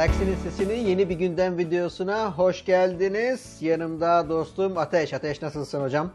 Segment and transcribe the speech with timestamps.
[0.00, 3.56] Galaksinin Sesi'nin yeni bir gündem videosuna hoş geldiniz.
[3.60, 5.14] Yanımda dostum Ateş.
[5.14, 6.10] Ateş nasılsın hocam?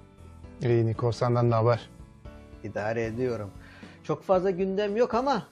[0.61, 1.89] İyi Niko senden ne haber?
[2.63, 3.51] İdare ediyorum.
[4.03, 5.43] Çok fazla gündem yok ama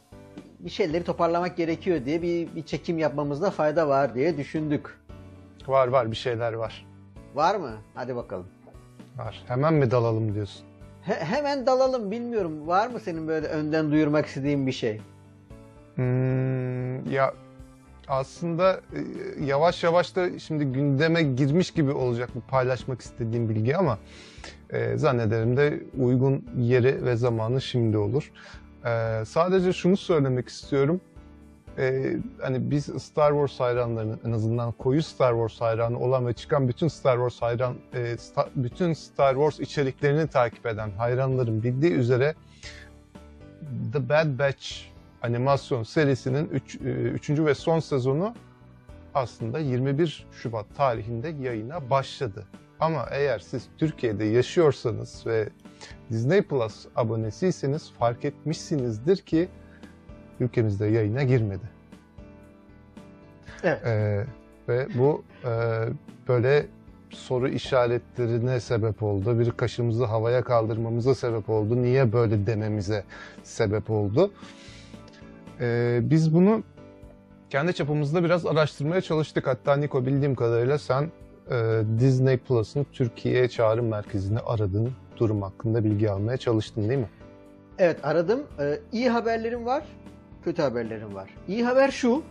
[0.60, 5.00] bir şeyleri toparlamak gerekiyor diye bir, bir çekim yapmamızda fayda var diye düşündük.
[5.68, 6.86] Var var bir şeyler var.
[7.36, 7.72] Var mı?
[7.96, 8.48] Hadi bakalım.
[9.18, 9.44] Var.
[9.48, 10.66] Hemen mi dalalım diyorsun?
[11.02, 12.68] He- hemen dalalım bilmiyorum.
[12.68, 15.02] Var mı senin böyle önden duyurmak istediğin bir şey?
[15.96, 17.34] Hmm, ya
[18.08, 19.00] aslında e,
[19.46, 23.98] yavaş yavaş da şimdi gündeme girmiş gibi olacak bu paylaşmak istediğim bilgi ama
[24.70, 28.32] e, zannederim de uygun yeri ve zamanı şimdi olur.
[28.86, 31.02] E, sadece şunu söylemek istiyorum.
[31.78, 36.68] E, hani biz Star Wars hayranlarının en azından koyu Star Wars hayranı olan ve çıkan
[36.68, 42.36] bütün Star Wars hayran e, sta- bütün Star Wars içeriklerini takip eden hayranların bildiği üzere
[43.94, 44.93] The Bad Batch
[45.24, 46.76] animasyon serisinin 3.
[46.76, 46.82] Üç,
[47.14, 48.34] üçüncü ve son sezonu
[49.14, 52.46] aslında 21 Şubat tarihinde yayına başladı.
[52.80, 55.50] Ama eğer siz Türkiye'de yaşıyorsanız ve
[56.10, 59.50] Disney Plus abonesiyseniz fark etmişsinizdir ki
[60.40, 61.70] ülkemizde yayına girmedi.
[63.64, 63.86] Evet.
[63.86, 64.26] Ee,
[64.68, 65.50] ve bu e,
[66.28, 66.66] böyle
[67.10, 69.40] soru işaretlerine sebep oldu.
[69.40, 71.82] Bir kaşımızı havaya kaldırmamıza sebep oldu.
[71.82, 73.04] Niye böyle dememize
[73.44, 74.32] sebep oldu.
[75.64, 76.64] Ee, biz bunu
[77.50, 79.48] kendi çapımızda biraz araştırmaya çalıştık.
[79.48, 81.12] Hatta Niko bildiğim kadarıyla sen
[81.52, 84.92] e, Disney Plus'ın Türkiye çağrı merkezini aradın.
[85.18, 87.10] Durum hakkında bilgi almaya çalıştın değil mi?
[87.80, 88.44] Evet aradım.
[88.60, 89.84] Ee, iyi haberlerim var,
[90.44, 91.30] kötü haberlerim var.
[91.48, 92.24] İyi haber şu.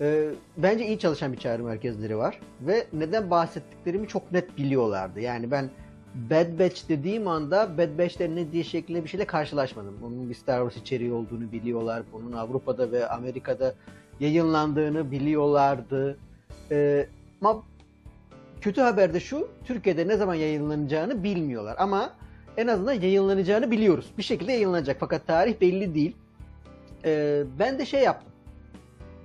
[0.00, 2.40] e, bence iyi çalışan bir çağrı merkezleri var.
[2.60, 5.20] Ve neden bahsettiklerimi çok net biliyorlardı.
[5.20, 5.70] Yani ben
[6.16, 9.98] Bad Batch dediğim anda Bad Batch'lerin ne diye şeklinde bir şeyle karşılaşmadım.
[10.02, 12.02] Bunun bir Star Wars içeriği olduğunu biliyorlar.
[12.12, 13.74] Bunun Avrupa'da ve Amerika'da
[14.20, 16.18] yayınlandığını biliyorlardı.
[16.70, 17.06] Ee,
[17.40, 17.62] ama
[18.60, 19.48] kötü haber de şu.
[19.64, 21.76] Türkiye'de ne zaman yayınlanacağını bilmiyorlar.
[21.78, 22.12] Ama
[22.56, 24.06] en azından yayınlanacağını biliyoruz.
[24.18, 26.16] Bir şekilde yayınlanacak fakat tarih belli değil.
[27.04, 28.32] Ee, ben de şey yaptım.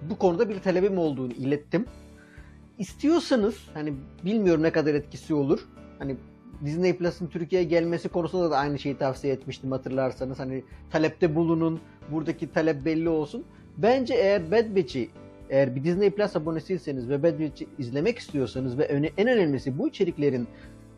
[0.02, 1.85] Bu konuda bir talebim olduğunu ilettim.
[2.78, 3.94] İstiyorsanız hani
[4.25, 5.68] bilmiyorum ne kadar etkisi olur.
[6.00, 6.16] Hani
[6.66, 10.39] Disney Plus'ın Türkiye'ye gelmesi konusunda da aynı şeyi tavsiye etmiştim hatırlarsanız.
[10.39, 11.79] Hani talepte bulunun,
[12.11, 13.45] buradaki talep belli olsun.
[13.77, 15.09] Bence eğer Bad Batch'i
[15.49, 18.83] eğer bir Disney Plus abonesiyseniz ve Bad Batch'i izlemek istiyorsanız ve
[19.17, 20.47] en önemlisi bu içeriklerin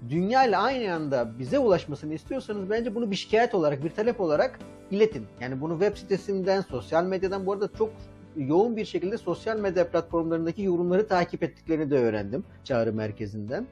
[0.09, 4.59] dünya ile aynı anda bize ulaşmasını istiyorsanız bence bunu bir şikayet olarak, bir talep olarak
[4.91, 5.25] iletin.
[5.41, 7.89] Yani bunu web sitesinden, sosyal medyadan bu arada çok
[8.37, 13.67] yoğun bir şekilde sosyal medya platformlarındaki yorumları takip ettiklerini de öğrendim çağrı merkezinden.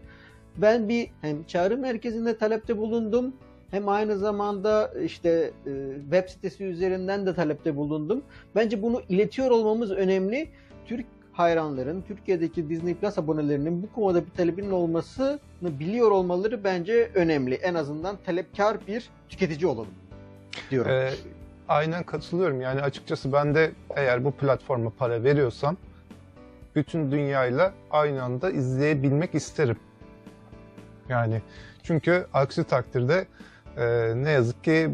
[0.58, 3.34] Ben bir hem çağrı merkezinde talepte bulundum
[3.72, 8.22] hem aynı zamanda işte e, web sitesi üzerinden de talepte bulundum.
[8.56, 10.50] Bence bunu iletiyor olmamız önemli.
[10.86, 17.56] Türk hayranların, Türkiye'deki Disney Plus abonelerinin bu konuda bir talebinin olmasını biliyor olmaları bence önemli.
[17.56, 19.94] En azından talepkar bir tüketici olalım
[20.72, 20.92] diyorum.
[20.92, 21.10] Ee,
[21.68, 22.62] aynen katılıyorum.
[22.62, 25.78] Yani açıkçası ben de eğer bu platforma para veriyorsam
[26.76, 29.78] bütün dünyayla aynı anda izleyebilmek isterim.
[31.10, 31.42] Yani
[31.84, 33.26] çünkü aksi takdirde
[33.78, 34.92] e, ne yazık ki e,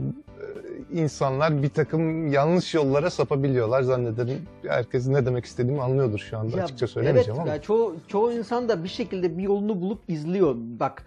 [0.91, 4.41] insanlar bir takım yanlış yollara sapabiliyorlar zannederim.
[4.67, 6.57] Herkes ne demek istediğimi anlıyordur şu anda.
[6.57, 7.55] Ya, Açıkça söylemeyeceğim evet, ama.
[7.55, 10.55] ya çoğu, çoğu insan da bir şekilde bir yolunu bulup izliyor.
[10.57, 11.05] Bak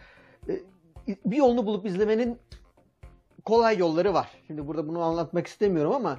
[0.49, 0.61] e,
[1.27, 2.39] bir yolunu bulup izlemenin
[3.45, 4.29] kolay yolları var.
[4.47, 6.19] Şimdi burada bunu anlatmak istemiyorum ama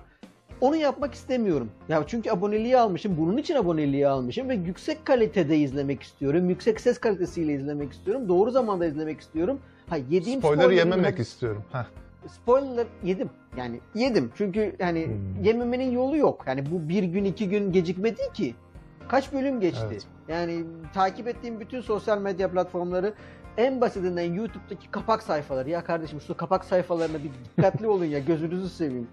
[0.61, 1.69] onu yapmak istemiyorum.
[1.89, 3.17] Ya çünkü aboneliği almışım.
[3.17, 6.49] Bunun için aboneliği almışım ve yüksek kalitede izlemek istiyorum.
[6.49, 8.29] Yüksek ses kalitesiyle izlemek istiyorum.
[8.29, 9.59] Doğru zamanda izlemek istiyorum.
[9.89, 11.63] Ha yediğim Spoiler yememek ben- istiyorum.
[11.71, 11.85] Heh.
[12.27, 13.29] spoiler yedim.
[13.57, 14.31] Yani yedim.
[14.35, 15.43] Çünkü yani Hmm.
[15.43, 16.43] yememenin yolu yok.
[16.47, 18.55] Yani bu bir gün iki gün gecikme değil ki.
[19.07, 19.85] Kaç bölüm geçti?
[19.91, 20.05] Evet.
[20.27, 20.63] Yani
[20.93, 23.13] takip ettiğim bütün sosyal medya platformları
[23.57, 25.69] en basitinden YouTube'daki kapak sayfaları.
[25.69, 29.07] Ya kardeşim şu kapak sayfalarına bir dikkatli olun ya gözünüzü seveyim.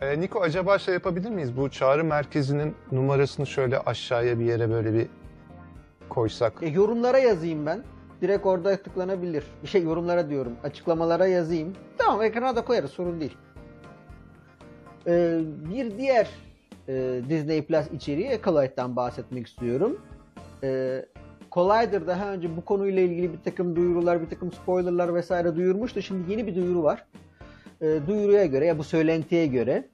[0.00, 1.56] Ee, Niko acaba şey yapabilir miyiz?
[1.56, 5.06] Bu çağrı merkezinin numarasını şöyle aşağıya bir yere böyle bir
[6.08, 6.52] koysak.
[6.62, 7.82] E, yorumlara yazayım ben.
[8.20, 9.44] Direkt orada tıklanabilir.
[9.64, 10.52] Şey yorumlara diyorum.
[10.64, 11.72] Açıklamalara yazayım.
[11.98, 13.36] Tamam ekrana da koyarız sorun değil.
[15.06, 15.40] Ee,
[15.70, 16.28] bir diğer
[16.88, 20.00] e, Disney Plus içeriği Acolyte'dan bahsetmek istiyorum.
[20.64, 21.06] Ee,
[21.52, 26.02] Collider daha önce bu konuyla ilgili bir takım duyurular, bir takım spoilerlar vesaire duyurmuştu.
[26.02, 27.04] Şimdi yeni bir duyuru var.
[27.82, 29.88] Ee, duyuruya göre ya bu söylentiye göre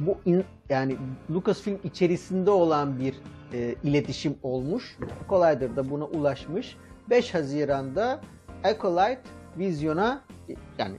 [0.00, 0.96] bu in- yani
[1.30, 3.14] Lucasfilm içerisinde olan bir
[3.52, 4.96] e, iletişim olmuş.
[5.28, 6.76] Collider da buna ulaşmış.
[7.10, 8.20] 5 Haziran'da
[8.64, 9.20] Acolyte
[9.58, 10.96] vizyona e, yani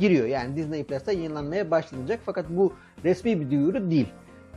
[0.00, 0.26] giriyor.
[0.26, 2.20] Yani Disney Plus'ta yayınlanmaya başlanacak.
[2.26, 2.72] Fakat bu
[3.04, 4.08] resmi bir duyuru değil.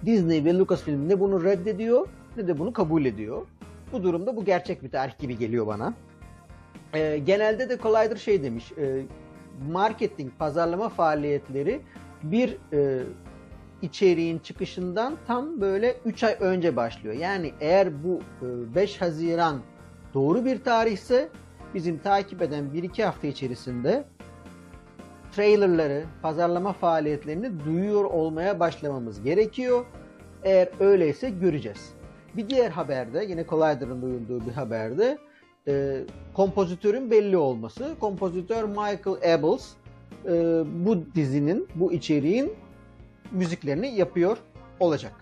[0.06, 2.08] Disney ve Lucasfilm de bunu reddediyor.
[2.38, 3.46] ne de bunu kabul ediyor.
[3.92, 5.94] Bu durumda bu gerçek bir tarih gibi geliyor bana.
[6.94, 9.02] E, genelde de Collider şey demiş, e,
[9.72, 11.81] marketing, pazarlama faaliyetleri
[12.24, 13.04] bir e,
[13.81, 17.16] içeriğin çıkışından tam böyle 3 ay önce başlıyor.
[17.16, 19.62] Yani eğer bu e, 5 Haziran
[20.13, 21.30] doğru bir tarihse
[21.74, 24.06] bizim takip eden 1-2 hafta içerisinde
[25.31, 29.86] trailerları, pazarlama faaliyetlerini duyuyor olmaya başlamamız gerekiyor.
[30.44, 31.94] Eğer öyleyse göreceğiz.
[32.38, 35.18] Bir diğer haberde, yine Collider'ın duyurduğu bir haberde
[35.68, 36.02] e,
[36.34, 37.96] kompozitörün belli olması.
[38.00, 39.70] Kompozitör Michael Abels
[40.26, 40.32] e,
[40.86, 42.54] bu dizinin, bu içeriğin
[43.32, 44.38] müziklerini yapıyor
[44.80, 45.14] olacak.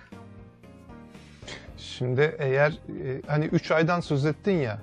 [1.77, 4.81] Şimdi eğer e, hani 3 aydan söz ettin ya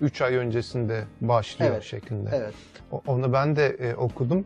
[0.00, 1.82] 3 ay öncesinde başlıyor Evet.
[1.82, 2.30] şeklinde.
[2.32, 2.54] Evet.
[2.92, 4.44] O- Onu ben de e, okudum.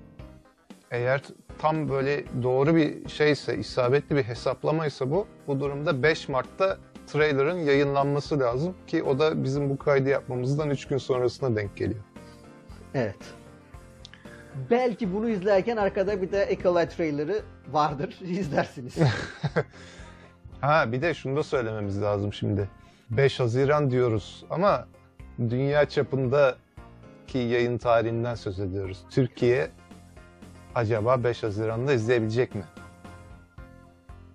[0.91, 1.23] Eğer
[1.59, 6.79] tam böyle doğru bir şeyse, isabetli bir hesaplamaysa bu, bu durumda 5 Mart'ta
[7.13, 12.01] trailer'ın yayınlanması lazım ki o da bizim bu kaydı yapmamızdan 3 gün sonrasına denk geliyor.
[12.95, 13.17] Evet.
[14.71, 18.19] Belki bunu izlerken arkada bir de Ecolite trailer'ı vardır.
[18.25, 18.97] İzlersiniz.
[20.61, 22.69] Ha bir de şunu da söylememiz lazım şimdi.
[23.11, 24.87] 5 Haziran diyoruz ama
[25.39, 28.99] dünya çapındaki yayın tarihinden söz ediyoruz.
[29.11, 29.71] Türkiye
[30.75, 32.63] acaba 5 Haziran'da izleyebilecek mi?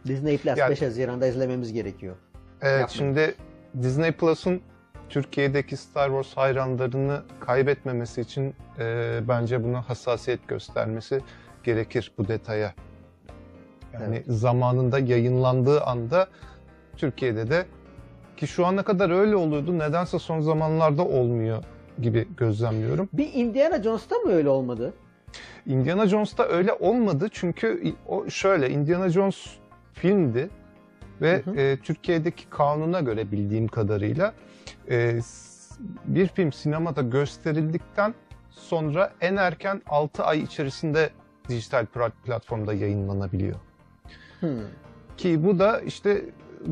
[0.07, 2.15] Disney Plus Yani- 5 Haziran'da izlememiz gerekiyor.
[2.63, 2.87] Evet Yapmayın.
[2.87, 3.35] şimdi
[3.81, 4.61] Disney Plus'ın
[5.09, 11.21] Türkiye'deki Star Wars hayranlarını kaybetmemesi için e, bence buna hassasiyet göstermesi
[11.63, 12.73] gerekir bu detaya.
[13.93, 14.25] Yani Evet.
[14.27, 16.27] zamanında yayınlandığı anda
[16.97, 17.65] Türkiye'de de
[18.37, 21.63] ki şu ana kadar öyle oluyordu nedense son zamanlarda olmuyor
[22.01, 23.09] gibi gözlemliyorum.
[23.13, 24.93] Bir Indiana Jones'ta mı öyle olmadı?
[25.65, 29.45] Indiana Jones'ta öyle olmadı çünkü o şöyle Indiana Jones
[29.93, 30.49] filmdi
[31.21, 31.55] ve Hı hı.
[31.55, 34.33] e, Türkiye'deki kanuna göre bildiğim kadarıyla
[34.89, 35.19] e,
[36.05, 38.13] bir film sinemada gösterildikten
[38.49, 41.09] sonra en erken 6 ay içerisinde
[41.49, 41.85] dijital
[42.25, 43.55] platformda yayınlanabiliyor.
[44.39, 44.49] Hmm.
[45.17, 46.25] Ki bu da işte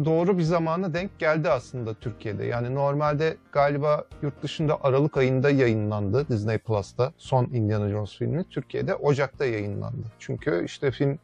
[0.06, 2.46] doğru bir zamana denk geldi aslında Türkiye'de.
[2.46, 8.44] Yani normalde galiba yurt dışında Aralık ayında yayınlandı Disney Plus'ta son Indiana Jones filmi.
[8.44, 10.08] Türkiye'de Ocak'ta yayınlandı.
[10.20, 11.20] Çünkü işte film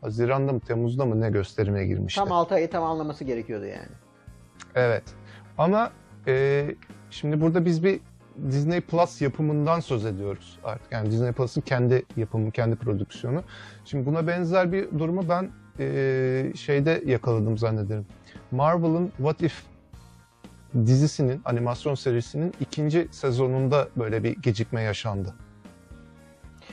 [0.00, 2.20] Haziran'da mı Temmuz'da mı ne gösterime girmişti.
[2.20, 3.88] Tam 6 ayı tamamlaması gerekiyordu yani.
[4.74, 5.02] Evet.
[5.58, 5.90] Ama
[6.26, 6.66] e,
[7.10, 8.00] şimdi burada biz bir
[8.50, 10.92] Disney Plus yapımından söz ediyoruz artık.
[10.92, 13.42] Yani Disney Plus'ın kendi yapımı, kendi prodüksiyonu.
[13.84, 18.06] Şimdi buna benzer bir durumu ben e, şeyde yakaladım zannederim.
[18.50, 19.62] Marvel'ın What If
[20.74, 25.34] dizisinin, animasyon serisinin ikinci sezonunda böyle bir gecikme yaşandı.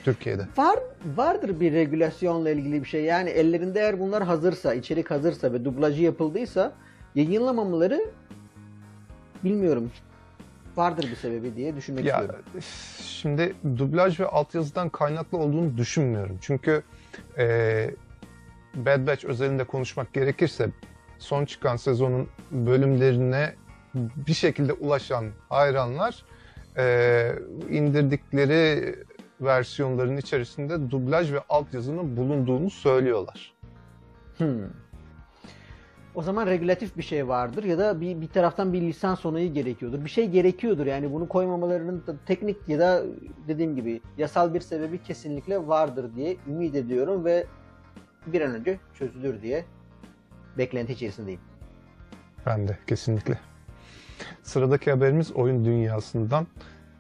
[0.06, 0.48] Türkiye'de.
[0.58, 0.80] Var
[1.16, 3.04] vardır bir regülasyonla ilgili bir şey.
[3.04, 6.74] Yani ellerinde eğer bunlar hazırsa, içerik hazırsa ve dublajı yapıldıysa
[7.16, 8.02] yayınlamamaları
[9.44, 9.92] bilmiyorum.
[10.76, 12.46] Vardır bir sebebi diye düşünmek Ya istiyorum.
[13.02, 16.38] şimdi dublaj ve altyazıdan kaynaklı olduğunu düşünmüyorum.
[16.42, 16.84] Çünkü
[17.38, 17.90] e,
[18.76, 20.70] Bad Batch özelinde konuşmak gerekirse
[21.20, 23.54] son çıkan sezonun bölümlerine
[23.96, 26.26] bir şekilde ulaşan hayranlar
[26.78, 27.32] e,
[27.70, 28.96] indirdikleri
[29.42, 33.54] versiyonların içerisinde dublaj ve altyazının bulunduğunu söylüyorlar.
[34.38, 34.70] Hmm.
[36.16, 40.06] O zaman regülatif bir şey vardır ya da bir, bir taraftan bir lisans onayı gerekiyordur.
[40.06, 43.04] Bir şey gerekiyordur yani bunu koymamalarının teknik ya da
[43.48, 47.46] dediğim gibi yasal bir sebebi kesinlikle vardır diye ümit ediyorum ve
[48.26, 49.66] bir an önce çözülür diye
[50.58, 51.40] beklenti içerisindeyim.
[52.46, 53.40] Ben de kesinlikle.
[54.44, 56.48] Sıradaki haberimiz oyun dünyasından.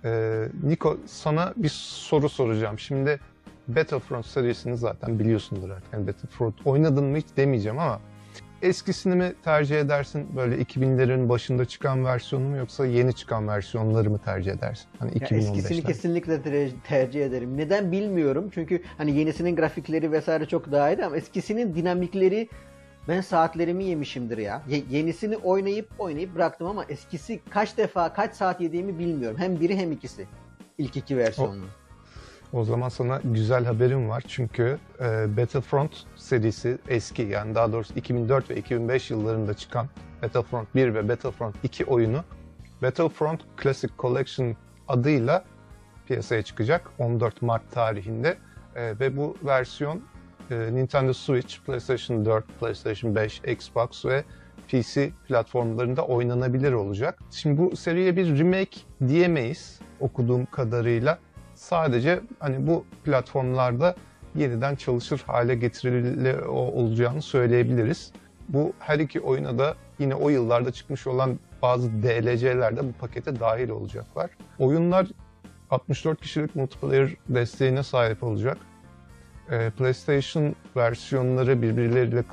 [0.05, 2.79] Ee, Niko sana bir soru soracağım.
[2.79, 3.19] Şimdi
[3.67, 5.93] Battlefront serisini zaten biliyorsundur artık.
[5.93, 8.00] Yani Battlefront oynadın mı hiç demeyeceğim ama
[8.62, 10.27] eskisini mi tercih edersin?
[10.35, 14.85] Böyle 2000'lerin başında çıkan versiyonu mu yoksa yeni çıkan versiyonları mı tercih edersin?
[15.00, 15.81] Hani Ya eskisini 2015'ten.
[15.88, 17.57] kesinlikle ter- tercih ederim.
[17.57, 18.50] Neden bilmiyorum.
[18.53, 22.50] Çünkü hani yenisinin grafikleri vesaire çok daha iyiydi ama eskisinin dinamikleri
[23.07, 24.62] ben saatlerimi yemişimdir ya.
[24.67, 29.38] Ye- yenisini oynayıp oynayıp bıraktım ama eskisi kaç defa kaç saat yediğimi bilmiyorum.
[29.39, 30.27] Hem biri hem ikisi.
[30.77, 31.65] İlk iki versiyonunu.
[32.53, 34.24] O zaman sana güzel haberim var.
[34.27, 39.88] Çünkü e, Battlefront serisi eski yani daha doğrusu 2004 ve 2005 yıllarında çıkan
[40.24, 42.24] Battlefront 1 ve Battlefront 2 oyunu
[42.81, 44.55] Battlefront Classic Collection
[44.88, 45.43] adıyla
[46.07, 48.38] piyasaya çıkacak 14 Mart tarihinde
[48.75, 50.01] E, ve bu versiyon
[50.49, 54.23] Nintendo Switch, PlayStation 4, PlayStation 5, Xbox ve
[54.67, 57.19] PC platformlarında oynanabilir olacak.
[57.31, 61.19] Şimdi bu seriye bir remake diyemeyiz okuduğum kadarıyla
[61.55, 63.95] sadece hani bu platformlarda
[64.35, 68.11] yeniden çalışır hale getirilili olacağını söyleyebiliriz.
[68.49, 73.39] Bu her iki oyuna da yine o yıllarda çıkmış olan bazı DLC'ler de bu pakete
[73.39, 74.29] dahil olacaklar.
[74.59, 75.07] Oyunlar
[75.69, 78.57] 64 kişilik multiplayer desteğine sahip olacak.
[79.51, 82.23] Ee, PlayStation versiyonları birbirleriyle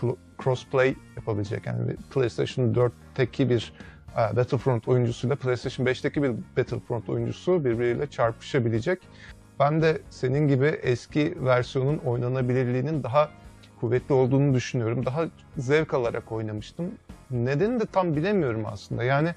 [0.45, 1.67] crossplay yapabilecek.
[1.67, 3.73] Yani PlayStation 4'teki bir
[4.13, 8.99] e, Battlefront oyuncusuyla PlayStation 5'teki bir Battlefront oyuncusu birbiriyle çarpışabilecek.
[9.61, 13.31] Ben de senin gibi eski versiyonun oynanabilirliğinin daha
[13.81, 15.07] kuvvetli olduğunu düşünüyorum.
[15.07, 15.25] Daha
[15.57, 16.91] zevk alarak oynamıştım.
[17.31, 19.05] Nedeni de tam bilemiyorum aslında.
[19.05, 19.35] Yani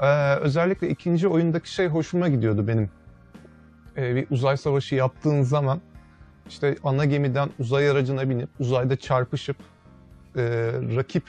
[0.00, 2.90] e, özellikle ikinci oyundaki şey hoşuma gidiyordu benim.
[3.96, 5.80] E, bir uzay savaşı yaptığın zaman
[6.50, 9.56] işte ana gemiden uzay aracına binip uzayda çarpışıp
[10.36, 10.42] e,
[10.96, 11.22] rakip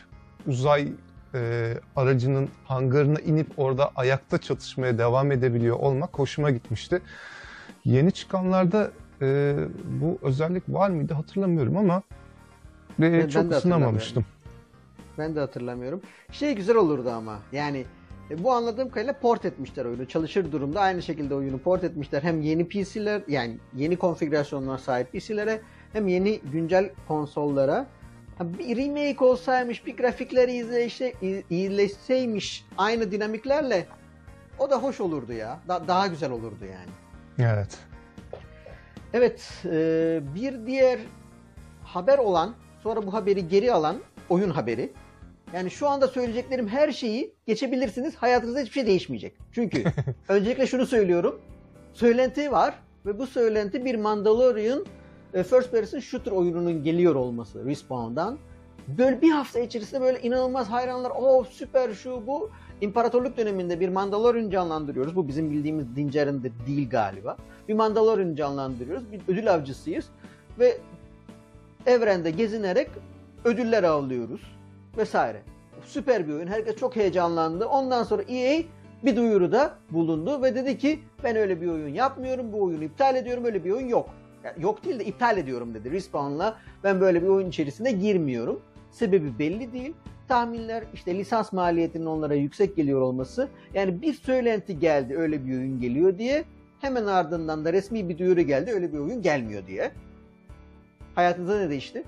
[0.48, 0.88] uzay
[1.34, 7.02] e, aracının hangarına inip orada ayakta çatışmaya devam edebiliyor olmak hoşuma gitmişti.
[7.86, 9.56] Yeni çıkanlarda e,
[10.02, 12.04] bu özellik var mıydı hatırlamıyorum ama
[13.00, 14.26] e, Ben- çok ben ısınamamıştım.
[15.18, 16.02] Ben de hatırlamıyorum.
[16.32, 17.86] Şey güzel olurdu ama yani
[18.30, 20.08] e, bu anladığım kadarıyla port etmişler oyunu.
[20.08, 22.24] Çalışır durumda aynı şekilde oyunu port etmişler.
[22.24, 25.62] Hem yeni PC'ler yani yeni konfigürasyonlara sahip PC'lere
[25.94, 27.86] hem yeni güncel konsollara.
[28.40, 31.14] Bir remake olsaymış, bir grafikleri izleyişe,
[31.50, 33.86] iyileşseymiş aynı dinamiklerle
[34.60, 35.60] o da hoş olurdu ya.
[35.68, 36.92] Da- daha güzel olurdu yani.
[37.54, 37.78] Evet.
[39.14, 41.00] Evet, e, bir diğer
[41.84, 43.98] haber olan, sonra bu haberi geri alan
[44.30, 44.92] oyun haberi.
[45.54, 48.16] Yani şu anda söyleyeceklerim her şeyi geçebilirsiniz.
[48.16, 49.34] Hayatınızda hiçbir şey değişmeyecek.
[49.52, 49.84] Çünkü
[50.28, 51.42] öncelikle şunu söylüyorum.
[51.94, 54.86] Söylenti var ve bu söylenti bir Mandalorian
[55.34, 58.38] e, First Person Shooter oyununun geliyor olması Respawn'dan.
[58.88, 62.50] Böyle bir hafta içerisinde böyle inanılmaz hayranlar, o süper şu bu.
[62.82, 65.16] İmparatorluk döneminde bir Mandalorian canlandırıyoruz.
[65.16, 67.38] Bu bizim bildiğimiz Din Djarin de değil galiba.
[67.68, 69.12] Bir Mandalorian canlandırıyoruz.
[69.12, 70.06] Bir ödül avcısıyız.
[70.60, 70.78] Ve
[71.86, 72.90] evrende gezinerek
[73.46, 74.42] ödüller avlıyoruz.
[74.98, 75.42] Vesaire.
[75.86, 76.48] Süper bir oyun.
[76.48, 77.66] Herkes çok heyecanlandı.
[77.66, 78.64] Ondan sonra EA
[79.04, 82.54] bir duyuruda bulundu ve dedi ki ben öyle bir oyun yapmıyorum.
[82.54, 83.46] Bu oyunu iptal ediyorum.
[83.46, 84.10] Öyle bir oyun yok.
[84.44, 85.92] Yani yok değil de iptal ediyorum dedi.
[85.92, 88.62] Respawn'la ben böyle bir oyun içerisine girmiyorum.
[88.92, 89.94] Sebebi belli değil.
[90.28, 93.48] Tahminler işte lisans maliyetinin onlara yüksek geliyor olması.
[93.74, 96.44] Yani bir söylenti geldi öyle bir oyun geliyor diye.
[96.82, 99.92] Hemen ardından da resmi bir duyuru geldi öyle bir oyun gelmiyor diye.
[101.16, 102.04] Hayatınızda ne değişti?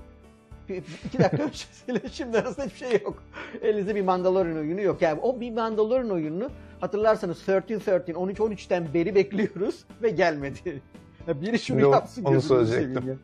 [1.04, 3.22] İki dakika öncesiyle şimdi arasında hiçbir şey yok.
[3.62, 5.02] Elinizde bir Mandalorian oyunu yok.
[5.02, 10.82] Yani o bir Mandalorian oyununu hatırlarsanız 13-13, 13-13'ten beri bekliyoruz ve gelmedi.
[11.28, 13.08] Ya biri şunu o- yapsın onu söyleyecektim.
[13.08, 13.14] ya.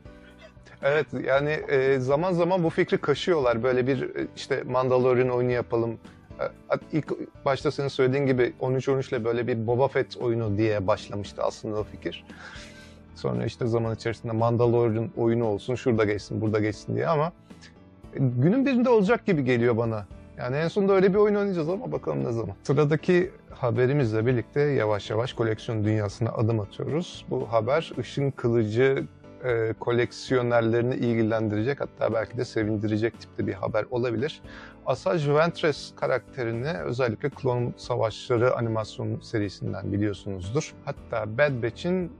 [0.83, 3.63] Evet yani e, zaman zaman bu fikri kaşıyorlar.
[3.63, 5.99] Böyle bir e, işte Mandalorian oyunu yapalım.
[6.41, 6.45] E,
[6.93, 7.13] İlk
[7.45, 11.85] başta senin söylediğin gibi 13-13 ile böyle bir Boba Fett oyunu diye başlamıştı aslında o
[11.85, 12.25] fikir.
[13.21, 17.33] Sonra işte zaman içerisinde Mandalorian oyunu olsun, şurada geçsin, burada geçsin diye ama
[18.15, 20.07] e, günün birinde olacak gibi geliyor bana.
[20.39, 22.57] Yani en sonunda öyle bir oyun oynayacağız ama bakalım ne zaman.
[22.63, 27.27] Sıradaki haberimizle birlikte yavaş yavaş koleksiyon dünyasına adım atıyoruz.
[27.31, 29.05] Bu haber ışın kılıcı
[29.45, 34.43] e, koleksiyonerlerini ilgilendirecek hatta belki de sevindirecek tipte bir haber olabilir.
[34.87, 40.75] Asajj Ventress karakterini özellikle Klon Savaşları animasyon serisinden biliyorsunuzdur.
[40.85, 42.13] Hatta Bad Batch'in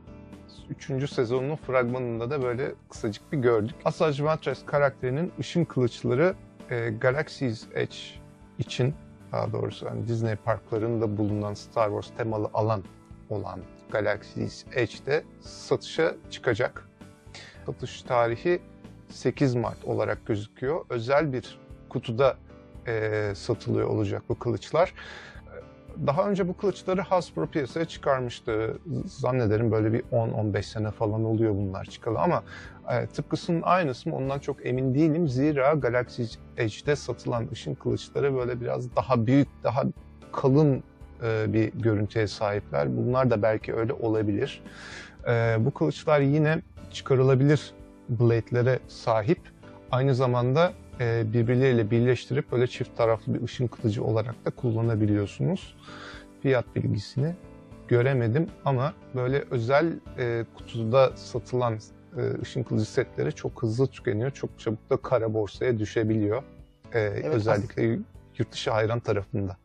[0.71, 1.11] 3.
[1.11, 3.75] sezonunun fragmanında da böyle kısacık bir gördük.
[3.85, 6.35] Asajj Ventress karakterinin ışın kılıçları
[6.71, 7.97] e, Galaxy's Edge
[8.59, 8.95] için
[9.33, 12.85] daha doğrusu hani Disney parklarında bulunan Star Wars temalı alan
[13.29, 16.89] olan Galaxy's Edge'de satışa çıkacak.
[17.67, 18.61] Satış tarihi
[19.09, 20.85] 8 Mart olarak gözüküyor.
[20.91, 22.37] Özel bir kutuda
[22.87, 24.95] e, satılıyor olacak bu kılıçlar.
[26.07, 28.79] Daha önce bu kılıçları Hasbro piyasaya çıkarmıştı.
[29.07, 32.43] Zannederim böyle bir 10-15 sene falan oluyor bunlar çıkalı ama
[32.91, 35.29] e, tıpkısının aynısı mı ondan çok emin değilim.
[35.29, 36.23] Zira Galaxy
[36.57, 39.83] Edge'de satılan ışın kılıçları böyle biraz daha büyük, daha
[40.33, 40.83] kalın
[41.23, 42.97] e, bir görüntüye sahipler.
[42.97, 44.63] Bunlar da belki öyle olabilir.
[45.29, 47.73] E, bu kılıçlar yine çıkarılabilir
[48.09, 49.41] blade'lere sahip.
[49.91, 55.77] Aynı zamanda e, birbirleriyle birleştirip böyle çift taraflı bir ışın kılıcı olarak da kullanabiliyorsunuz.
[56.43, 57.35] Fiyat bilgisini
[57.89, 61.79] göremedim ama böyle özel e, kutuda satılan
[62.17, 64.31] e, ışın kılıcı setleri çok hızlı tükeniyor.
[64.31, 66.43] Çok çabuk da kara borsaya düşebiliyor.
[66.95, 67.99] E, özellikle
[68.39, 69.57] yurt dışı hayran tarafında.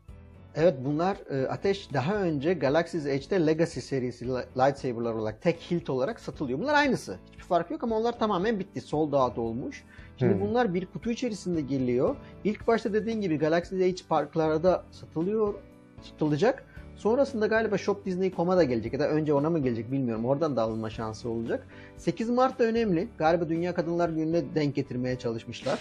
[0.56, 5.90] Evet bunlar e, Ateş daha önce Galaxy's Edge'de Legacy serisi li- lightsaber'lar olarak tek hilt
[5.90, 6.58] olarak satılıyor.
[6.58, 7.16] Bunlar aynısı.
[7.32, 8.80] Hiçbir fark yok ama onlar tamamen bitti.
[8.80, 9.84] Sold out olmuş.
[10.18, 10.40] Şimdi Hmm.
[10.40, 12.16] bunlar bir kutu içerisinde geliyor.
[12.44, 15.54] İlk başta dediğin gibi Galaxy's Edge parklarda satılıyor,
[16.02, 16.64] satılacak.
[16.96, 20.24] Sonrasında galiba Shop Disney.com'a da gelecek ya da önce ona mı gelecek bilmiyorum.
[20.24, 21.66] Oradan da alınma şansı olacak.
[21.96, 23.08] 8 Mart da önemli.
[23.18, 25.80] Galiba Dünya Kadınlar Günü'ne denk getirmeye çalışmışlar.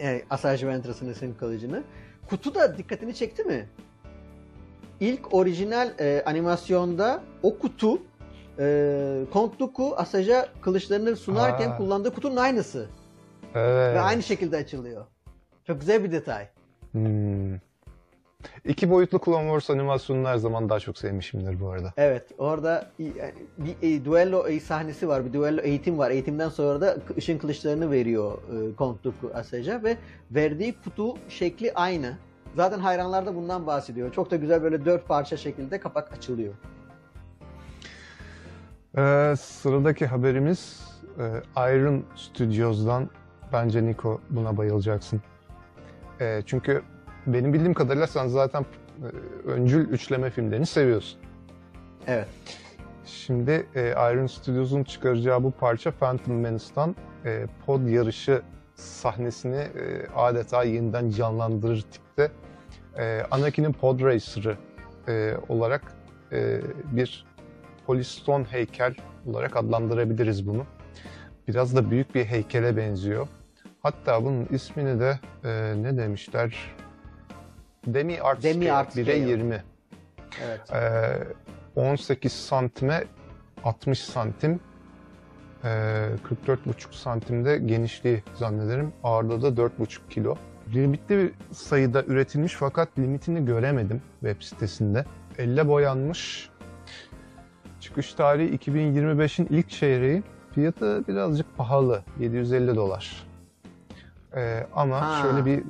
[0.00, 1.82] Yani Asajj Ventress'ın isim kılıcını.
[2.30, 3.68] Kutu da dikkatini çekti mi?
[5.00, 8.02] İlk orijinal e, animasyonda o kutu
[8.58, 11.76] e, Count Dooku Asajj'a kılıçlarını sunarken Aa.
[11.76, 12.88] kullandığı kutunun aynısı.
[13.54, 13.94] Evet.
[13.96, 15.06] Ve aynı şekilde açılıyor.
[15.66, 16.48] Çok güzel bir detay.
[16.92, 17.54] Hmm.
[18.64, 21.92] İki boyutlu Clone Wars animasyonunu her zaman daha çok sevmişimdir bu arada.
[21.96, 25.24] Evet orada yani bir e, duello e, sahnesi var.
[25.24, 26.10] Bir duello eğitim var.
[26.10, 29.96] Eğitimden sonra da ışın kılıçlarını veriyor e, Count Dooku Asajj'a ve
[30.30, 32.16] verdiği kutu şekli aynı.
[32.56, 34.12] Zaten hayranlar da bundan bahsediyor.
[34.12, 36.54] Çok da güzel böyle dört parça şekilde kapak açılıyor.
[38.98, 40.80] Ee, sıradaki haberimiz
[41.18, 41.24] e,
[41.74, 43.10] Iron Studios'dan.
[43.52, 45.20] Bence Niko buna bayılacaksın.
[46.20, 46.82] E, çünkü
[47.32, 49.06] benim bildiğim kadarıyla sen zaten e,
[49.48, 51.20] öncül üçleme filmlerini seviyorsun.
[52.06, 52.28] Evet.
[53.06, 58.42] Şimdi e, Iron Studios'un çıkaracağı bu parça Phantom Menace'dan e, pod yarışı
[58.74, 62.30] sahnesini e, adeta yeniden canlandırır tipte.
[62.98, 64.56] E, Anakin'in pod racer'ı
[65.08, 65.92] e, olarak
[66.32, 66.60] e,
[66.92, 67.26] bir
[67.86, 68.94] Polystone heykel
[69.26, 70.66] olarak adlandırabiliriz bunu.
[71.48, 73.28] Biraz da büyük bir heykele benziyor.
[73.82, 76.74] Hatta bunun ismini de e, ne demişler?
[77.86, 79.18] Demi Art Demi Scale, Art 1'e Scale.
[79.30, 79.62] 20.
[80.46, 80.60] Evet.
[81.76, 83.04] Ee, 18 santime
[83.64, 84.60] 60 santim
[85.64, 85.68] ee,
[86.46, 88.92] 44,5 santimde genişliği zannederim.
[89.04, 90.36] Ağırlığı da 4,5 kilo.
[90.74, 95.04] Limitli bir sayıda üretilmiş fakat limitini göremedim web sitesinde.
[95.38, 96.50] Elle boyanmış.
[97.80, 100.22] Çıkış tarihi 2025'in ilk çeyreği.
[100.54, 102.02] Fiyatı birazcık pahalı.
[102.20, 103.26] 750 dolar.
[104.36, 105.22] Ee, ama Ha.
[105.22, 105.62] şöyle bir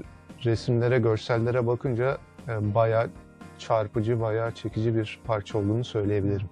[0.44, 2.18] resimlere, görsellere bakınca
[2.48, 3.10] e, bayağı
[3.58, 6.46] çarpıcı, bayağı çekici bir parça olduğunu söyleyebilirim.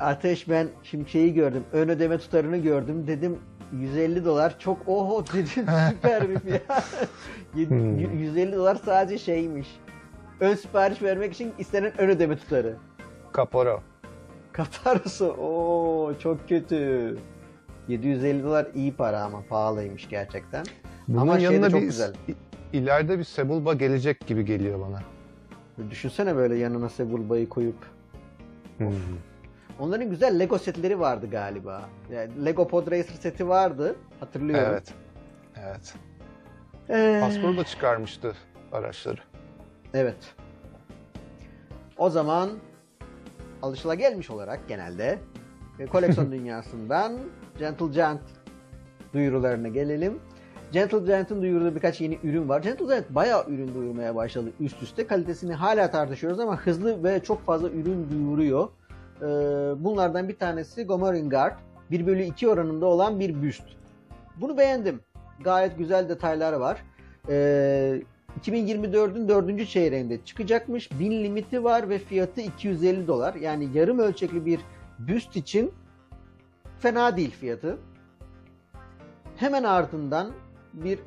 [0.00, 1.64] Ateş ben şimdi şeyi gördüm.
[1.72, 3.06] Ön ödeme tutarını gördüm.
[3.06, 3.38] Dedim
[3.72, 6.62] 150 dolar çok oho dedim süper bir fiyat.
[7.56, 8.18] Yedi- Hmm.
[8.18, 9.68] 150 dolar sadece şeymiş.
[10.40, 12.76] Ön sipariş vermek için istenen ön ödeme tutarı.
[13.32, 13.80] Kapora.
[14.52, 17.16] Katarası o çok kötü.
[17.88, 20.64] 750 dolar iyi para ama pahalıymış gerçekten.
[21.08, 22.12] Bunun Ama şey de yanına çok bir güzel.
[22.72, 25.02] İleride bir Sebulba gelecek gibi geliyor bana.
[25.90, 27.86] Düşünsene böyle yanına Sebulba'yı koyup.
[28.78, 28.88] Hmm.
[29.78, 31.88] Onların güzel Lego setleri vardı galiba.
[32.12, 33.96] Yani Lego Pod Racer seti vardı.
[34.20, 34.68] Hatırlıyorum.
[34.70, 34.94] Evet.
[35.56, 35.94] Evet.
[36.90, 38.34] Ee, Hasbro da çıkarmıştı
[38.72, 39.20] araçları.
[39.94, 40.34] Evet.
[41.98, 42.50] O zaman
[43.62, 45.18] alışılagelmiş olarak genelde
[45.78, 47.18] e, koleksiyon dünyasından
[47.58, 48.20] Gentle Giant
[49.14, 50.18] duyurularına gelelim.
[50.72, 52.62] Gentle Giant'ın duyurduğu birkaç yeni ürün var.
[52.62, 55.06] Gentle Giant bayağı ürün duyurmaya başladı üst üste.
[55.06, 58.68] Kalitesini hala tartışıyoruz ama hızlı ve çok fazla ürün duyuruyor.
[59.22, 59.24] Ee,
[59.84, 61.58] bunlardan bir tanesi Gomorin Guard.
[61.90, 63.64] 1 bölü 2 oranında olan bir büst.
[64.36, 65.00] Bunu beğendim.
[65.44, 66.82] Gayet güzel detaylar var.
[67.28, 68.02] Ee,
[68.40, 69.68] 2024'ün 4.
[69.68, 70.90] çeyreğinde çıkacakmış.
[71.00, 73.34] 1000 limiti var ve fiyatı 250 dolar.
[73.34, 74.60] Yani yarım ölçekli bir
[74.98, 75.72] büst için
[76.78, 77.78] fena değil fiyatı.
[79.36, 80.30] Hemen ardından
[80.72, 80.98] bir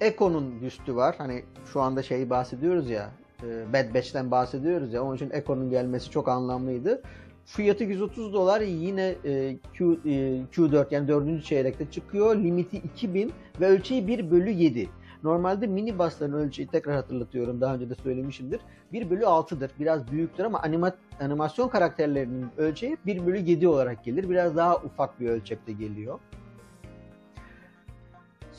[0.00, 1.14] Eko'nun büstü var.
[1.18, 3.10] Hani şu anda şeyi bahsediyoruz ya.
[3.42, 5.04] e, Bad Batch'ten bahsediyoruz ya.
[5.04, 7.02] Onun için Eko'nun gelmesi çok anlamlıydı.
[7.44, 10.08] Fiyatı 130 dolar yine e, Q, e,
[10.52, 11.44] Q4 yani 4.
[11.44, 12.36] çeyrekte çıkıyor.
[12.36, 14.88] Limiti 2000 ve ölçeği 1 bölü 7.
[15.22, 18.60] Normalde mini basların ölçeği tekrar hatırlatıyorum daha önce de söylemişimdir.
[18.92, 19.70] 1 bölü 6'dır.
[19.80, 24.30] Biraz büyüktür ama anima, animasyon karakterlerinin ölçeği 1 bölü 7 olarak gelir.
[24.30, 26.18] Biraz daha ufak bir ölçekte geliyor.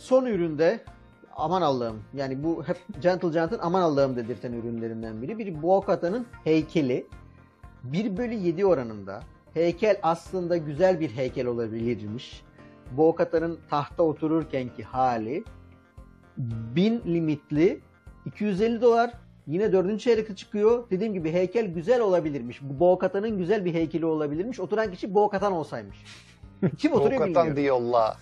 [0.02, 0.80] Son üründe
[1.36, 5.38] aman Allah'ım yani bu hep Gentle Giant'ın aman Allah'ım dedirten ürünlerinden biri.
[5.40, 7.08] Bir Bo-Katan'ın heykeli
[7.84, 9.24] 1 bölü 7 oranında.
[9.54, 12.44] Heykel aslında güzel bir heykel olabilirmiş.
[12.98, 15.44] Bo-Katan'ın tahta otururkenki hali
[16.38, 17.82] 1000 limitli
[18.26, 19.14] 250 dolar
[19.48, 20.00] yine 4.
[20.00, 20.90] çeyrekte çıkıyor.
[20.90, 22.62] Dediğim gibi heykel güzel olabilirmiş.
[22.62, 24.60] Bu Bo-Katan'ın güzel bir heykeli olabilirmiş.
[24.60, 25.98] Oturan kişi Bo-Katan olsaymış.
[26.78, 27.56] Kim oturuyor bilmiyorum.
[27.56, 28.18] diyorlar.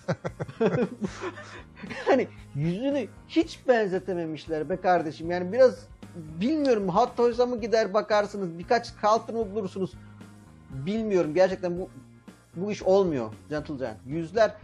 [2.06, 5.30] Hani yüzünü hiç benzetememişler be kardeşim.
[5.30, 9.92] Yani biraz bilmiyorum Hot Toys'a mı gider bakarsınız birkaç kaltır mı bulursunuz.
[10.70, 11.88] Bilmiyorum gerçekten bu
[12.56, 13.96] bu iş olmuyor Gentle Giant.
[14.06, 14.54] Yüzler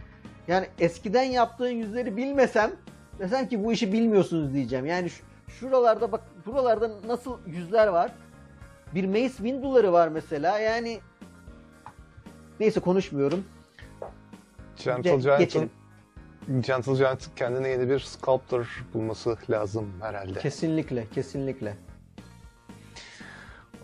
[0.47, 2.71] yani eskiden yaptığın yüzleri bilmesem
[3.19, 4.85] desen ki bu işi bilmiyorsunuz diyeceğim.
[4.85, 8.11] Yani şu- şuralarda bak buralarda nasıl yüzler var.
[8.95, 10.99] Bir Mace Windu'ları var mesela yani
[12.59, 13.43] neyse konuşmuyorum.
[14.83, 15.69] Gentle Ge- Giant'ın geçelim.
[16.61, 20.39] Gentle Giant'ın kendine yeni bir sculptor bulması lazım herhalde.
[20.39, 21.77] Kesinlikle kesinlikle.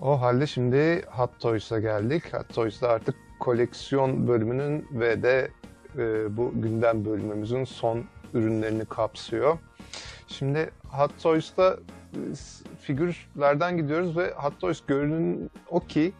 [0.01, 2.33] O halde şimdi Hot Toys'a geldik.
[2.33, 5.51] Hot Toys'ta artık koleksiyon bölümünün ve de
[5.97, 8.03] e, bu gündem bölümümüzün son
[8.33, 9.57] ürünlerini kapsıyor.
[10.27, 11.77] Şimdi Hot Toys'ta
[12.13, 12.19] e,
[12.81, 16.13] figürlerden gidiyoruz ve Hot Toys görünün o ki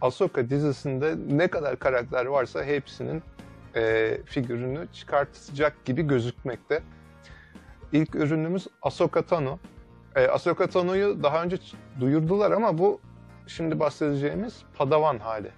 [0.00, 3.22] Ahsoka dizisinde ne kadar karakter varsa hepsinin
[3.76, 6.82] e, figürünü çıkartacak gibi gözükmekte.
[7.92, 9.58] İlk ürünümüz Ahsoka Tano.
[10.16, 11.58] E, Ahsoka Tano'yu daha önce
[12.00, 13.00] duyurdular ama bu
[13.46, 15.50] şimdi bahsedeceğimiz Padawan hali.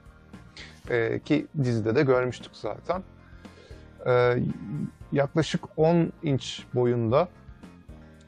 [0.90, 3.02] E, ki dizide de görmüştük zaten.
[4.06, 4.36] E,
[5.12, 7.28] yaklaşık 10 inç boyunda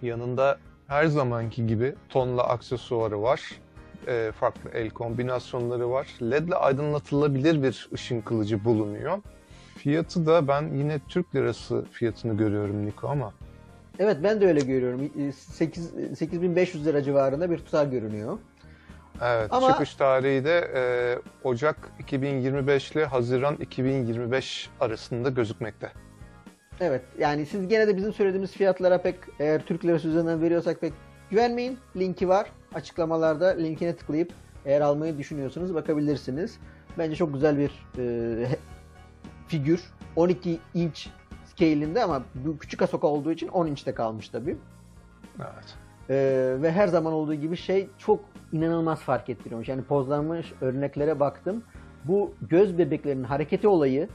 [0.03, 3.41] yanında her zamanki gibi tonla aksesuarı var.
[4.07, 6.09] E, farklı el kombinasyonları var.
[6.23, 9.19] LED ile aydınlatılabilir bir ışın kılıcı bulunuyor.
[9.83, 13.33] Fiyatı da ben yine Türk lirası fiyatını görüyorum Niko ama.
[13.99, 15.11] Evet ben de öyle görüyorum.
[15.33, 18.39] 8 8500 lira civarında bir tutar görünüyor.
[19.23, 19.73] Evet, Ama...
[19.73, 20.83] çıkış tarihi de e,
[21.49, 25.93] Ocak 2025 ile Haziran 2025 arasında gözükmekte.
[26.81, 30.93] Evet, yani siz gene de bizim söylediğimiz fiyatlara pek eğer Türk lirası üzerinden veriyorsak pek
[31.31, 31.79] güvenmeyin.
[31.97, 32.47] Linki var.
[32.75, 34.33] Açıklamalarda linkine tıklayıp
[34.65, 36.59] eğer almayı düşünüyorsanız bakabilirsiniz.
[36.99, 38.47] Bence çok güzel bir e,
[39.51, 39.81] figür.
[40.17, 41.09] 12 inç
[41.45, 42.23] scale'inde ama
[42.61, 44.57] küçük Asoka olduğu için 10 inçte kalmış tabii.
[45.39, 45.77] Evet.
[46.11, 48.21] Ee, ve her zaman olduğu gibi şey çok
[48.53, 49.69] inanılmaz fark ettiriyormuş.
[49.69, 51.63] Yani pozlanmış örneklere baktım.
[52.05, 54.09] Bu göz bebeklerinin hareketi olayı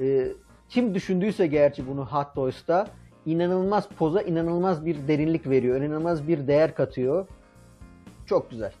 [0.00, 0.28] e,
[0.68, 2.86] kim düşündüyse gerçi bunu Hot Toys'ta
[3.26, 5.80] inanılmaz poza inanılmaz bir derinlik veriyor.
[5.80, 7.26] İnanılmaz bir değer katıyor.
[8.26, 8.72] Çok güzel.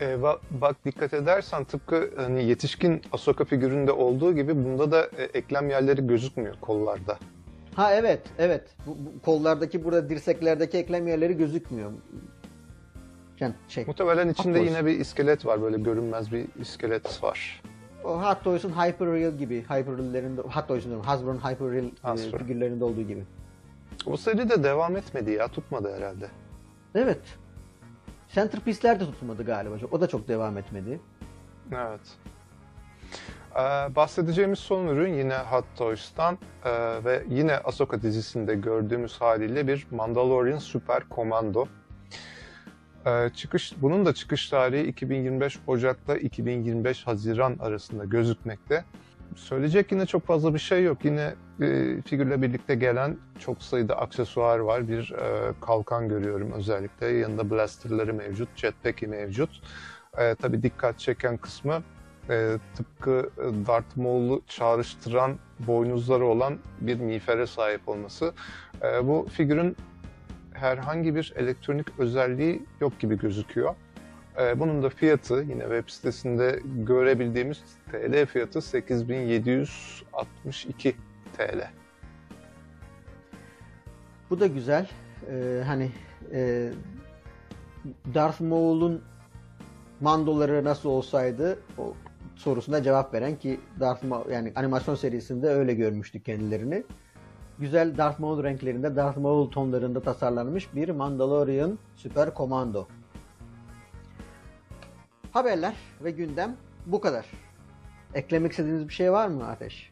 [0.00, 5.70] E, bak, dikkat edersen tıpkı hani yetişkin Asoka figüründe olduğu gibi bunda da e, eklem
[5.70, 7.18] yerleri gözükmüyor kollarda.
[7.74, 8.62] Ha evet, evet.
[8.86, 11.90] Bu, bu, kollardaki burada dirseklerdeki eklem yerleri gözükmüyor.
[13.40, 13.84] Yani şey.
[13.86, 17.62] Muhtemelen içinde yine bir iskelet var böyle görünmez bir iskelet var.
[18.04, 23.24] O Hot Toys'un Hyperreal gibi, Hyperreal'lerinde, Hot Toys'un Hasbro'nun Hyperreal e, figürlerinde olduğu gibi.
[24.06, 26.26] O seri de devam etmedi ya, tutmadı herhalde.
[26.94, 27.20] Evet.
[28.36, 29.74] Centerpiece'ler de tutmadı galiba.
[29.90, 31.00] O da çok devam etmedi.
[31.72, 32.00] Evet.
[33.52, 33.60] Ee,
[33.96, 36.70] bahsedeceğimiz son ürün yine Hot Toys'tan ee,
[37.04, 41.66] ve yine Ahsoka dizisinde gördüğümüz haliyle bir Mandalorian Super Commando.
[43.06, 48.84] Ee, çıkış, bunun da çıkış tarihi 2025 Ocak'ta 2025 Haziran arasında gözükmekte.
[49.36, 51.04] Söyleyecek yine çok fazla bir şey yok.
[51.04, 54.88] Yine e, figürle birlikte gelen çok sayıda aksesuar var.
[54.88, 57.06] Bir e, kalkan görüyorum özellikle.
[57.06, 59.50] Yanında blasterları mevcut, jetpack'i mevcut.
[60.18, 61.82] E, tabii dikkat çeken kısmı
[62.30, 63.30] e, tıpkı
[63.66, 68.32] Darth Maul'u çağrıştıran boynuzları olan bir miğfere sahip olması.
[68.82, 69.76] E, bu figürün
[70.52, 73.74] herhangi bir elektronik özelliği yok gibi gözüküyor.
[74.40, 80.96] Ee, bunun da fiyatı yine web sitesinde görebildiğimiz TL fiyatı 8762
[81.36, 81.70] TL.
[84.30, 84.88] Bu da güzel.
[85.30, 85.90] Ee, hani
[86.32, 86.70] e,
[88.14, 89.02] Darth Maul'un
[90.00, 91.94] mandoları nasıl olsaydı o
[92.36, 96.84] sorusuna cevap veren ki Darth Maul yani animasyon serisinde öyle görmüştük kendilerini
[97.58, 102.88] güzel Darth Maul renklerinde, Darth Maul tonlarında tasarlanmış bir Mandalorian Süper Komando.
[105.36, 107.26] Haberler ve gündem bu kadar.
[108.14, 109.90] Eklemek istediğiniz bir şey var mı Ateş?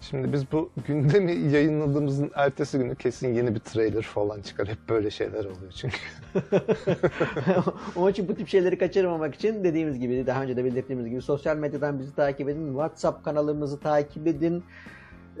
[0.00, 4.68] Şimdi biz bu gündemi yayınladığımızın ertesi günü kesin yeni bir trailer falan çıkar.
[4.68, 5.96] Hep böyle şeyler oluyor çünkü.
[7.96, 11.56] Onun için bu tip şeyleri kaçırmamak için dediğimiz gibi daha önce de belirttiğimiz gibi sosyal
[11.56, 12.66] medyadan bizi takip edin.
[12.66, 14.64] WhatsApp kanalımızı takip edin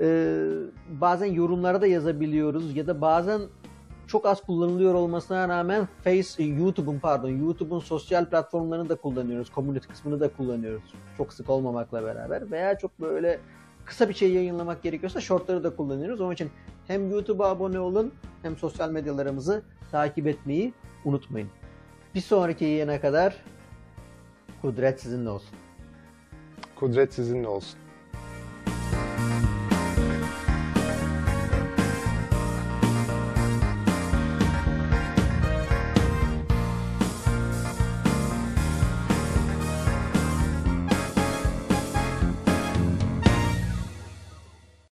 [0.00, 0.36] e,
[0.88, 3.40] bazen yorumlara da yazabiliyoruz ya da bazen
[4.14, 9.50] çok az kullanılıyor olmasına rağmen Face, e, YouTube'un pardon, YouTube'un sosyal platformlarını da kullanıyoruz.
[9.54, 10.94] Community kısmını da kullanıyoruz.
[11.16, 13.40] Çok sık olmamakla beraber veya çok böyle
[13.84, 16.20] kısa bir şey yayınlamak gerekiyorsa shortları da kullanıyoruz.
[16.20, 16.50] Onun için
[16.86, 20.72] hem YouTube'a abone olun hem sosyal medyalarımızı takip etmeyi
[21.04, 21.48] unutmayın.
[22.14, 23.36] Bir sonraki yayına kadar
[24.62, 25.56] kudret sizinle olsun.
[26.76, 27.83] Kudret sizinle olsun.